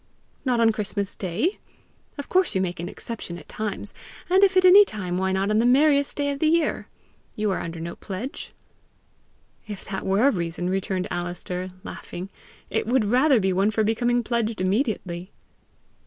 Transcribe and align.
"Not 0.43 0.59
on 0.59 0.71
Christmas 0.71 1.15
day? 1.15 1.59
Of 2.17 2.27
course 2.27 2.55
you 2.55 2.59
make 2.59 2.79
an 2.79 2.89
exception 2.89 3.37
at 3.37 3.47
times; 3.47 3.93
and 4.31 4.43
if 4.43 4.57
at 4.57 4.65
any 4.65 4.83
time, 4.83 5.19
why 5.19 5.31
not 5.31 5.51
on 5.51 5.59
the 5.59 5.63
merriest 5.67 6.17
day 6.17 6.31
of 6.31 6.39
the 6.39 6.47
year? 6.47 6.87
You 7.35 7.51
are 7.51 7.59
under 7.61 7.79
no 7.79 7.95
pledge!" 7.97 8.51
"If 9.67 9.85
that 9.85 10.03
were 10.03 10.25
a 10.25 10.31
reason," 10.31 10.71
returned 10.71 11.07
Alister, 11.11 11.73
laughing, 11.83 12.31
"it 12.71 12.87
would 12.87 13.05
rather 13.05 13.39
be 13.39 13.53
one 13.53 13.69
for 13.69 13.83
becoming 13.83 14.23
pledged 14.23 14.59
immediately." 14.59 15.31